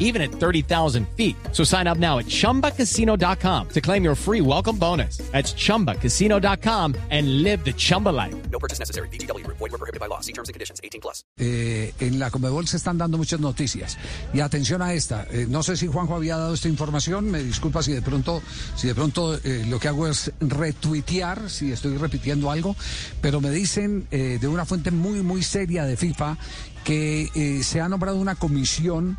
even 0.00 0.20
at 0.20 0.32
30,000 0.32 1.06
feet. 1.16 1.36
So 1.52 1.62
sign 1.62 1.86
up 1.86 1.98
now 1.98 2.18
at 2.18 2.26
chumbacasino.com 2.26 3.68
to 3.68 3.80
claim 3.80 4.02
your 4.02 4.16
free 4.16 4.40
welcome 4.40 4.76
bonus. 4.76 5.18
That's 5.30 5.54
chumbacasino.com 5.54 6.96
and 7.10 7.42
live 7.44 7.64
the 7.64 7.72
Chumba 7.72 8.08
life. 8.08 8.34
No 8.50 8.58
purchase 8.58 8.80
necessary. 8.80 9.08
BGW. 9.08 9.46
Void 9.46 9.60
were 9.60 9.78
prohibited 9.78 10.00
by 10.00 10.06
law. 10.06 10.20
See 10.20 10.32
terms 10.32 10.48
and 10.48 10.54
conditions. 10.54 10.80
18 10.82 11.00
plus. 11.00 11.22
Eh, 11.38 11.92
en 12.00 12.18
la 12.18 12.30
Comebol 12.30 12.66
se 12.66 12.78
están 12.78 12.98
dando 12.98 13.16
muchas 13.18 13.38
noticias. 13.40 13.96
Y 14.34 14.40
atención 14.40 14.82
a 14.82 14.92
esta. 14.94 15.26
Eh, 15.30 15.46
no 15.48 15.62
sé 15.62 15.76
si 15.76 15.86
Juanjo 15.86 16.16
había 16.16 16.36
dado 16.36 16.54
esta 16.54 16.68
información. 16.68 17.30
Me 17.30 17.42
disculpa 17.42 17.82
si 17.82 17.92
de 17.92 18.02
pronto, 18.02 18.42
si 18.74 18.88
de 18.88 18.94
pronto 18.94 19.38
eh, 19.44 19.64
lo 19.68 19.78
que 19.78 19.88
hago 19.88 20.08
es 20.08 20.32
retuitear, 20.40 21.50
si 21.50 21.72
estoy 21.72 21.96
repitiendo 21.96 22.50
algo. 22.50 22.74
Pero 23.20 23.40
me 23.40 23.50
dicen 23.50 24.06
eh, 24.10 24.38
de 24.40 24.48
una 24.48 24.64
fuente 24.64 24.90
muy, 24.90 25.22
muy 25.22 25.42
seria 25.42 25.84
de 25.84 25.96
FIFA 25.96 26.38
que 26.84 27.28
eh, 27.34 27.62
se 27.62 27.80
ha 27.80 27.88
nombrado 27.88 28.16
una 28.16 28.34
comisión 28.34 29.18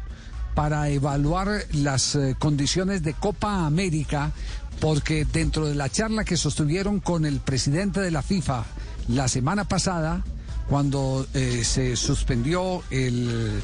para 0.56 0.90
evaluar 0.90 1.66
las 1.72 2.16
eh, 2.16 2.36
condiciones 2.38 3.04
de 3.04 3.14
Copa 3.14 3.66
América, 3.66 4.32
porque 4.80 5.26
dentro 5.26 5.68
de 5.68 5.76
la 5.76 5.90
charla 5.90 6.24
que 6.24 6.38
sostuvieron 6.38 7.00
con 7.00 7.26
el 7.26 7.40
presidente 7.40 8.02
de 8.02 8.12
la 8.12 8.22
FIFA 8.22 8.66
la 9.08 9.28
semana 9.28 9.66
pasada, 9.66 10.24
cuando 10.68 11.28
eh, 11.34 11.64
se 11.64 11.96
suspendió 11.96 12.82
eh, 12.92 13.62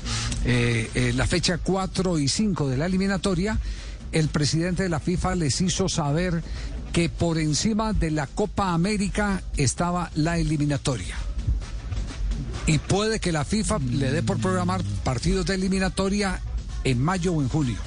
la 1.15 1.27
fecha 1.27 1.57
4 1.57 2.19
y 2.19 2.27
5 2.27 2.69
de 2.69 2.77
la 2.77 2.85
eliminatoria, 2.85 3.57
el 4.11 4.29
presidente 4.29 4.83
de 4.83 4.89
la 4.89 4.99
FIFA 4.99 5.35
les 5.35 5.61
hizo 5.61 5.89
saber 5.89 6.43
que 6.93 7.09
por 7.09 7.37
encima 7.37 7.93
de 7.93 8.11
la 8.11 8.27
Copa 8.27 8.73
América 8.73 9.41
estaba 9.55 10.09
la 10.15 10.37
eliminatoria. 10.37 11.15
Y 12.65 12.79
puede 12.79 13.19
que 13.19 13.31
la 13.31 13.45
FIFA 13.45 13.79
le 13.79 14.11
dé 14.11 14.23
por 14.23 14.39
programar 14.39 14.83
partidos 15.03 15.45
de 15.45 15.55
eliminatoria 15.55 16.41
en 16.89 17.01
mayo 17.03 17.33
o 17.33 17.41
en 17.41 17.49
julio. 17.49 17.77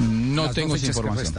No 0.00 0.44
Las 0.46 0.54
tengo 0.54 0.76
esa 0.76 0.86
información. 0.86 1.34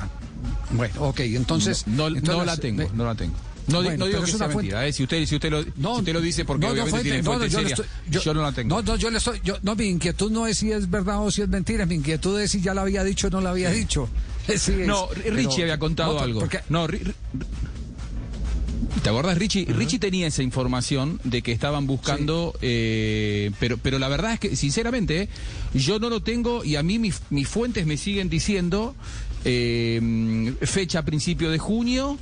Bueno, 0.71 0.93
ok, 0.99 1.19
entonces... 1.21 1.85
No, 1.87 2.09
no 2.09 2.17
entonces 2.17 2.45
la 2.45 2.57
tengo, 2.57 2.89
no 2.93 3.05
la 3.05 3.15
tengo. 3.15 3.35
No, 3.67 3.81
Bueno, 3.83 3.97
no 3.97 4.05
digo 4.05 4.19
que 4.23 4.31
es 4.31 4.37
sea 4.37 4.47
fuente- 4.47 4.55
mentira. 4.73 4.87
eh, 4.87 4.93
Si 4.93 5.03
usted, 5.03 5.25
si 5.25 5.35
usted 5.35 5.51
lo, 5.51 5.61
si 5.61 5.69
usted 5.99 6.13
lo 6.13 6.21
dice 6.21 6.45
porque 6.45 6.61
no, 6.61 6.67
no, 6.67 6.71
obviamente 6.83 6.91
fuente- 6.91 7.09
tiene 7.09 7.21
no, 7.23 7.31
no, 7.31 7.37
fuente 7.37 7.53
yo 7.53 7.59
seria, 7.59 7.75
estoy- 7.75 8.21
yo, 8.23 8.33
no 8.33 8.41
la 8.41 8.51
tengo. 8.53 8.75
No, 8.75 8.81
no, 8.81 8.95
yo 8.95 9.09
le 9.09 9.17
estoy, 9.17 9.41
yo- 9.43 9.57
no, 9.61 9.75
mi 9.75 9.85
inquietud 9.87 10.31
no 10.31 10.47
es 10.47 10.57
si 10.59 10.71
es 10.71 10.89
verdad 10.89 11.21
o 11.21 11.29
si 11.31 11.41
es 11.41 11.49
mentira, 11.49 11.85
mi 11.85 11.95
inquietud 11.95 12.39
es 12.39 12.51
si 12.51 12.61
ya 12.61 12.73
la 12.73 12.81
había 12.83 13.03
dicho 13.03 13.27
o 13.27 13.29
no 13.29 13.41
la 13.41 13.49
había 13.51 13.69
dicho. 13.71 14.07
Es, 14.47 14.69
no, 14.69 15.09
Richie 15.25 15.63
había 15.63 15.77
contado 15.77 16.13
no, 16.13 16.19
algo. 16.21 16.39
porque- 16.39 16.61
No, 16.69 16.87
Ri- 16.87 17.01
Ri- 17.03 17.13
¿Te 19.03 19.09
acuerdas, 19.09 19.37
Richie? 19.37 19.65
Richie 19.65 19.99
tenía 19.99 20.27
esa 20.27 20.43
información 20.43 21.19
de 21.23 21.41
que 21.41 21.51
estaban 21.51 21.87
buscando, 21.87 22.53
eh, 22.61 23.51
pero, 23.59 23.77
pero 23.77 23.99
la 23.99 24.07
verdad 24.07 24.33
es 24.33 24.39
que, 24.39 24.55
sinceramente, 24.55 25.21
eh, 25.23 25.29
yo 25.73 25.99
no 25.99 26.09
lo 26.09 26.21
tengo 26.21 26.63
y 26.63 26.75
a 26.75 26.83
mí 26.83 26.99
mis, 26.99 27.21
mis 27.29 27.47
fuentes 27.47 27.85
me 27.85 27.97
siguen 27.97 28.29
diciendo 28.29 28.95
eh, 29.45 30.53
fecha 30.61 30.99
a 30.99 31.05
principio 31.05 31.49
de 31.51 31.57
junio 31.59 32.17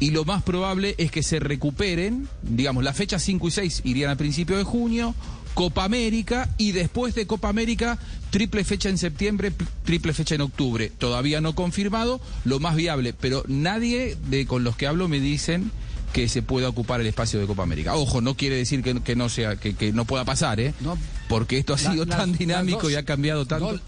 y 0.00 0.10
lo 0.10 0.24
más 0.24 0.42
probable 0.42 0.94
es 0.98 1.10
que 1.10 1.22
se 1.22 1.38
recuperen, 1.40 2.28
digamos, 2.42 2.82
las 2.84 2.96
fechas 2.96 3.22
5 3.22 3.48
y 3.48 3.50
6 3.50 3.80
irían 3.84 4.10
a 4.10 4.16
principio 4.16 4.56
de 4.56 4.64
junio, 4.64 5.14
Copa 5.54 5.84
América 5.84 6.48
y 6.58 6.72
después 6.72 7.14
de 7.14 7.26
Copa 7.26 7.48
América, 7.48 7.98
triple 8.30 8.64
fecha 8.64 8.88
en 8.88 8.98
septiembre, 8.98 9.50
pl- 9.52 9.70
triple 9.84 10.12
fecha 10.12 10.34
en 10.34 10.40
octubre. 10.40 10.90
Todavía 10.98 11.40
no 11.40 11.54
confirmado, 11.54 12.20
lo 12.44 12.58
más 12.58 12.74
viable, 12.74 13.12
pero 13.12 13.44
nadie 13.46 14.16
de 14.28 14.46
con 14.46 14.64
los 14.64 14.76
que 14.76 14.86
hablo 14.88 15.06
me 15.06 15.20
dicen 15.20 15.70
que 16.14 16.28
se 16.28 16.40
pueda 16.42 16.68
ocupar 16.68 17.00
el 17.00 17.06
espacio 17.08 17.40
de 17.40 17.46
Copa 17.46 17.64
América. 17.64 17.94
Ojo, 17.96 18.20
no 18.22 18.36
quiere 18.36 18.56
decir 18.56 18.82
que, 18.82 19.02
que 19.02 19.16
no 19.16 19.28
sea 19.28 19.56
que, 19.56 19.74
que 19.74 19.92
no 19.92 20.04
pueda 20.06 20.24
pasar, 20.24 20.60
¿eh? 20.60 20.72
No. 20.80 20.96
Porque 21.28 21.58
esto 21.58 21.74
ha 21.74 21.80
La- 21.82 21.90
sido 21.92 22.06
tan 22.06 22.32
dinámico 22.32 22.82
dos- 22.82 22.92
y 22.92 22.94
ha 22.94 23.02
cambiado 23.04 23.44
tanto. 23.46 23.72
no, 23.72 23.80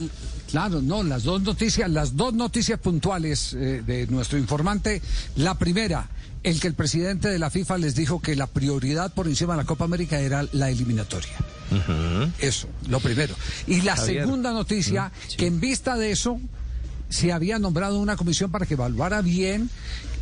claro, 0.51 0.83
no, 0.83 1.03
las 1.05 1.23
dos 1.23 1.41
noticias, 1.43 1.89
las 1.89 2.17
dos 2.17 2.35
noticias 2.35 2.81
puntuales 2.81 3.55
eh, 3.55 3.83
de 3.87 4.09
nuestro 4.09 4.39
informante. 4.39 5.01
La 5.37 5.55
primera, 5.57 6.09
el 6.43 6.59
que 6.61 6.67
el 6.67 6.75
presidente 6.75 7.29
de 7.29 7.39
la 7.39 7.49
FIFA 7.51 7.79
les 7.79 7.95
dijo 7.95 8.21
que 8.21 8.35
la 8.35 8.49
prioridad 8.49 9.15
por 9.15 9.29
encima 9.29 9.55
de 9.55 9.59
la 9.63 9.65
Copa 9.67 9.85
América 9.85 10.19
era 10.19 10.45
la 10.53 10.69
eliminatoria. 10.71 11.33
Eso, 12.39 12.69
lo 12.89 13.01
primero. 13.01 13.35
Y 13.67 13.83
la 13.83 13.97
segunda 13.97 14.53
noticia, 14.53 15.13
que 15.37 15.47
en 15.47 15.61
vista 15.61 15.97
de 15.97 16.11
eso, 16.11 16.41
se 17.09 17.33
había 17.33 17.59
nombrado 17.59 17.99
una 17.99 18.17
comisión 18.17 18.51
para 18.51 18.67
que 18.67 18.75
evaluara 18.75 19.23
bien 19.23 19.71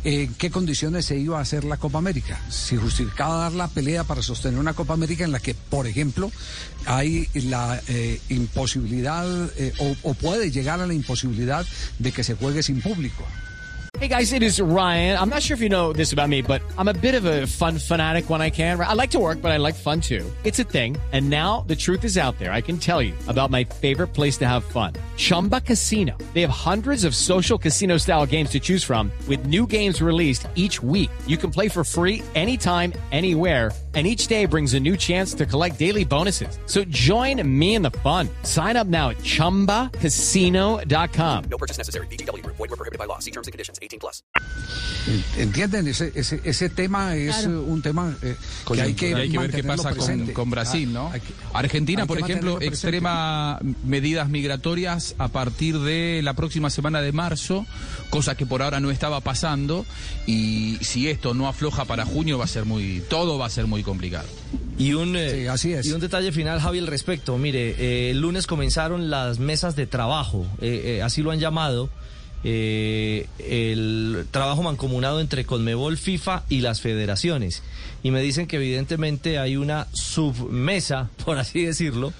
en 0.03 0.33
qué 0.35 0.51
condiciones 0.51 1.05
se 1.05 1.17
iba 1.17 1.39
a 1.39 1.41
hacer 1.41 1.63
la 1.63 1.77
Copa 1.77 1.97
América. 1.97 2.39
Si 2.49 2.77
justificaba 2.77 3.37
dar 3.37 3.53
la 3.53 3.67
pelea 3.67 4.03
para 4.03 4.21
sostener 4.21 4.59
una 4.59 4.73
Copa 4.73 4.93
América 4.93 5.23
en 5.23 5.31
la 5.31 5.39
que, 5.39 5.55
por 5.55 5.87
ejemplo, 5.87 6.31
hay 6.85 7.27
la 7.33 7.81
eh, 7.87 8.21
imposibilidad 8.29 9.25
eh, 9.57 9.73
o, 9.79 10.09
o 10.09 10.13
puede 10.13 10.51
llegar 10.51 10.79
a 10.79 10.87
la 10.87 10.93
imposibilidad 10.93 11.65
de 11.97 12.11
que 12.11 12.23
se 12.23 12.35
juegue 12.35 12.61
sin 12.61 12.81
público. 12.81 13.25
Hey 13.97 14.09
guys, 14.09 14.33
it 14.33 14.43
is 14.43 14.59
Ryan. 14.59 15.17
I'm 15.17 15.29
not 15.29 15.41
sure 15.41 15.55
if 15.55 15.61
you 15.61 15.69
know 15.69 15.93
this 15.93 16.11
about 16.11 16.27
me, 16.27 16.41
but 16.41 16.61
I'm 16.77 16.89
a 16.89 16.93
bit 16.93 17.15
of 17.15 17.23
a 17.23 17.47
fun 17.47 17.77
fanatic 17.77 18.29
when 18.29 18.41
I 18.41 18.49
can. 18.49 18.79
I 18.79 18.93
like 18.93 19.11
to 19.11 19.19
work, 19.19 19.41
but 19.41 19.51
I 19.51 19.57
like 19.57 19.73
fun 19.73 20.01
too. 20.01 20.29
It's 20.43 20.59
a 20.59 20.65
thing. 20.65 20.97
And 21.13 21.29
now 21.29 21.63
the 21.67 21.77
truth 21.77 22.03
is 22.03 22.17
out 22.17 22.37
there. 22.37 22.51
I 22.51 22.59
can 22.59 22.77
tell 22.77 23.01
you 23.01 23.13
about 23.29 23.51
my 23.51 23.63
favorite 23.63 24.13
place 24.13 24.37
to 24.39 24.45
have 24.45 24.65
fun. 24.65 24.93
Chumba 25.15 25.61
Casino. 25.61 26.17
They 26.33 26.41
have 26.41 26.49
hundreds 26.49 27.05
of 27.05 27.15
social 27.15 27.57
casino 27.57 27.95
style 27.97 28.25
games 28.25 28.49
to 28.49 28.59
choose 28.59 28.83
from 28.83 29.11
with 29.27 29.45
new 29.47 29.65
games 29.65 30.01
released 30.01 30.47
each 30.55 30.83
week. 30.83 31.09
You 31.25 31.37
can 31.37 31.51
play 31.51 31.69
for 31.69 31.85
free 31.85 32.21
anytime, 32.35 32.91
anywhere. 33.11 33.71
And 33.95 34.05
each 34.05 34.27
day 34.27 34.45
brings 34.45 34.73
a 34.73 34.79
new 34.79 34.97
chance 34.97 35.33
to 35.35 35.45
collect 35.45 35.79
daily 35.79 36.03
bonuses. 36.03 36.59
So 36.65 36.83
join 36.83 37.41
me 37.47 37.75
in 37.75 37.81
the 37.81 37.91
fun. 38.03 38.27
Sign 38.43 38.75
up 38.75 38.87
now 38.87 39.11
at 39.11 39.19
chumbacasino.com. 39.19 41.43
No 41.49 41.57
purchase 41.57 41.77
necessary. 41.77 42.07
BGW. 42.07 42.45
Void 42.45 42.59
were 42.59 42.67
prohibited 42.75 42.99
by 42.99 43.05
law. 43.05 43.19
See 43.19 43.31
terms 43.31 43.47
and 43.47 43.53
conditions. 43.53 43.79
18 43.81 43.99
plus. 44.01 44.21
¿Entienden? 45.37 45.87
Ese, 45.87 46.11
ese, 46.15 46.41
ese 46.43 46.67
tema 46.69 47.15
es 47.15 47.45
eh, 47.45 47.47
un 47.47 47.81
tema 47.81 48.13
eh, 48.21 48.35
que 48.67 48.81
hay 48.81 48.93
que, 48.95 49.11
Y 49.11 49.13
hay 49.13 49.29
que 49.29 49.37
ver 49.37 49.51
qué 49.51 49.63
pasa 49.63 49.95
con, 49.95 50.27
con 50.33 50.49
Brasil, 50.49 50.91
¿no? 50.91 51.07
Ah, 51.07 51.11
hay 51.13 51.21
Argentina, 51.53 52.01
hay 52.01 52.07
por 52.07 52.17
ejemplo, 52.17 52.53
mantenerlo 52.53 52.57
presente. 52.57 52.97
extrema 52.97 53.59
medidas 53.85 54.27
migratorias 54.29 55.04
a 55.19 55.27
partir 55.27 55.77
de 55.79 56.21
la 56.23 56.33
próxima 56.33 56.69
semana 56.71 57.01
de 57.01 57.11
marzo, 57.11 57.65
cosa 58.09 58.35
que 58.35 58.45
por 58.45 58.61
ahora 58.63 58.79
no 58.79 58.89
estaba 58.89 59.19
pasando. 59.21 59.85
Y 60.25 60.77
si 60.81 61.07
esto 61.09 61.33
no 61.33 61.47
afloja 61.47 61.85
para 61.85 62.05
junio, 62.05 62.37
va 62.39 62.45
a 62.45 62.47
ser 62.47 62.65
muy, 62.65 63.03
todo 63.09 63.37
va 63.37 63.45
a 63.45 63.49
ser 63.49 63.67
muy 63.67 63.83
complicado. 63.83 64.27
Y 64.79 64.93
un, 64.93 65.15
eh, 65.15 65.29
Sí, 65.31 65.47
así 65.47 65.73
es. 65.73 65.85
y 65.85 65.91
un 65.91 65.99
detalle 66.01 66.31
final, 66.31 66.59
Javi, 66.59 66.79
al 66.79 66.87
respecto. 66.87 67.37
Mire, 67.37 67.75
eh, 67.77 68.11
el 68.11 68.19
lunes 68.21 68.47
comenzaron 68.47 69.09
las 69.09 69.39
mesas 69.39 69.75
de 69.75 69.85
trabajo, 69.87 70.45
eh, 70.61 70.97
eh, 70.97 71.01
así 71.03 71.21
lo 71.21 71.31
han 71.31 71.39
llamado, 71.39 71.89
eh, 72.43 73.27
el 73.39 74.25
trabajo 74.31 74.61
mancomunado 74.63 75.19
entre 75.19 75.45
Conmebol, 75.45 75.97
FIFA 75.97 76.43
y 76.49 76.61
las 76.61 76.79
federaciones. 76.81 77.63
Y 78.03 78.11
me 78.11 78.21
dicen 78.21 78.45
que 78.47 78.57
evidentemente 78.57 79.39
hay 79.39 79.57
una 79.57 79.87
submesa, 79.93 81.09
por 81.25 81.37
así 81.39 81.63
decirlo, 81.65 82.13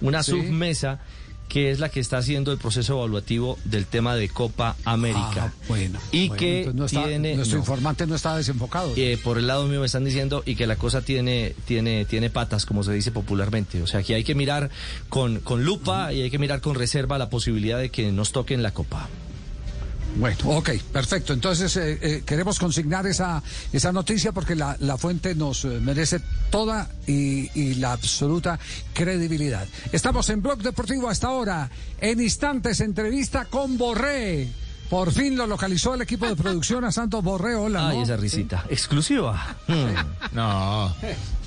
una 0.00 0.22
Sí. 0.22 0.32
submesa 0.32 1.00
que 1.48 1.70
es 1.70 1.78
la 1.78 1.88
que 1.88 2.00
está 2.00 2.18
haciendo 2.18 2.50
el 2.52 2.58
proceso 2.58 2.94
evaluativo 2.98 3.58
del 3.64 3.86
tema 3.86 4.16
de 4.16 4.28
Copa 4.28 4.76
Ah, 4.84 4.92
América. 4.92 5.52
bueno. 5.68 6.00
Y 6.10 6.28
bueno, 6.28 6.40
que 6.40 6.70
no 6.74 6.86
está- 6.86 7.04
tiene... 7.04 7.36
nuestro 7.36 7.58
no. 7.58 7.62
informante 7.62 8.06
no 8.06 8.14
está 8.16 8.36
desenfocado. 8.36 8.92
Eh, 8.96 9.18
por 9.22 9.38
el 9.38 9.46
lado 9.46 9.66
mío 9.66 9.80
me 9.80 9.86
están 9.86 10.04
diciendo 10.04 10.42
y 10.46 10.56
que 10.56 10.66
la 10.66 10.76
cosa 10.76 11.02
tiene 11.02 11.54
tiene 11.66 12.04
tiene 12.06 12.30
patas 12.30 12.66
como 12.66 12.82
se 12.82 12.92
dice 12.92 13.10
popularmente 13.12 13.80
o 13.82 13.86
sea 13.86 14.02
que 14.02 14.14
hay 14.14 14.24
que 14.24 14.34
mirar 14.34 14.70
con, 15.08 15.40
con 15.40 15.64
lupa 15.64 16.12
y 16.12 16.22
hay 16.22 16.30
que 16.30 16.38
mirar 16.38 16.60
con 16.60 16.74
reserva 16.74 17.18
la 17.18 17.30
posibilidad 17.30 17.78
de 17.78 17.90
que 17.90 18.10
nos 18.10 18.32
toquen 18.32 18.62
la 18.62 18.72
copa 18.72 19.08
Bueno, 20.16 20.36
ok, 20.44 20.70
perfecto. 20.92 21.32
Entonces 21.32 21.76
eh, 21.76 21.98
eh, 22.00 22.22
queremos 22.24 22.58
consignar 22.58 23.06
esa, 23.06 23.42
esa 23.72 23.92
noticia 23.92 24.32
porque 24.32 24.54
la, 24.54 24.76
la 24.80 24.96
fuente 24.96 25.34
nos 25.34 25.64
eh, 25.64 25.80
merece 25.80 26.20
toda 26.50 26.88
y, 27.06 27.50
y 27.58 27.74
la 27.74 27.92
absoluta 27.92 28.58
credibilidad. 28.92 29.66
Estamos 29.92 30.28
en 30.30 30.40
Blog 30.42 30.58
Deportivo 30.62 31.08
hasta 31.08 31.26
ahora. 31.28 31.68
En 32.00 32.20
instantes, 32.20 32.80
entrevista 32.80 33.46
con 33.46 33.76
Borré. 33.76 34.48
Por 34.88 35.10
fin 35.12 35.36
lo 35.36 35.46
localizó 35.46 35.94
el 35.94 36.02
equipo 36.02 36.26
de 36.26 36.36
producción 36.36 36.84
a 36.84 36.92
Santos 36.92 37.24
Borré. 37.24 37.54
Hola, 37.56 37.88
ay 37.88 37.96
¿no? 37.98 38.02
esa 38.04 38.16
risita 38.16 38.64
exclusiva 38.68 39.56
Mm. 39.66 40.34
No, 40.36 40.94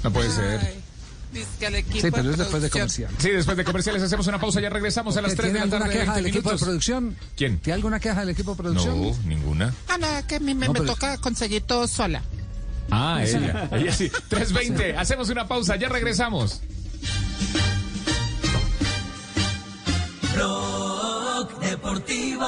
no 0.04 0.12
puede 0.12 0.30
ser. 0.32 0.87
Sí, 1.34 2.10
pero 2.12 2.32
es 2.32 2.38
después 2.38 2.64
de 2.64 2.70
comercial. 2.70 3.12
Sí, 3.20 3.30
después 3.30 3.58
de 3.58 3.64
comerciales 3.64 4.02
hacemos 4.02 4.26
una 4.28 4.40
pausa, 4.40 4.60
ya 4.62 4.70
regresamos 4.70 5.16
a 5.18 5.22
las 5.22 5.36
3 5.36 5.54
de 5.54 5.60
¿Tiene 5.60 5.60
la 5.60 5.64
alguna 5.64 5.80
tarde. 5.86 6.00
queja 6.00 6.14
del 6.16 6.24
20 6.24 6.40
equipo 6.40 6.52
de 6.52 6.58
producción? 6.58 7.18
¿Quién? 7.36 7.60
¿Tiene 7.60 7.76
alguna 7.76 8.00
queja 8.00 8.20
del 8.22 8.30
equipo 8.30 8.52
de 8.52 8.58
producción? 8.58 9.02
No, 9.02 9.16
ninguna. 9.26 9.74
Ah, 9.88 9.98
no, 9.98 10.08
que 10.28 10.36
a 10.36 10.40
mí 10.40 10.56
me, 10.56 10.68
No, 10.68 10.74
me 10.74 10.80
pero- 10.80 10.94
toca 10.94 11.18
conseguir 11.18 11.62
todo 11.64 11.88
sola. 11.88 12.22
Ah, 12.90 13.22
ella. 13.24 13.70
Ella 13.74 13.92
sí. 13.92 14.10
320. 14.30 14.96
Hacemos 14.98 15.30
una 15.30 15.48
pausa, 15.48 15.76
ya 15.76 15.90
regresamos. 15.90 16.62
Rock 20.36 21.60
Deportivo 21.60 22.48